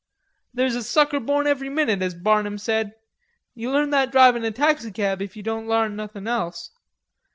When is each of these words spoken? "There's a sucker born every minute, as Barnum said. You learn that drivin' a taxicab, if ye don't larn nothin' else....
"There's 0.51 0.73
a 0.73 0.81
sucker 0.81 1.19
born 1.19 1.45
every 1.45 1.69
minute, 1.69 2.01
as 2.01 2.15
Barnum 2.15 2.57
said. 2.57 2.95
You 3.53 3.69
learn 3.69 3.91
that 3.91 4.11
drivin' 4.11 4.43
a 4.43 4.49
taxicab, 4.51 5.21
if 5.21 5.35
ye 5.37 5.43
don't 5.43 5.67
larn 5.67 5.95
nothin' 5.95 6.25
else.... 6.27 6.71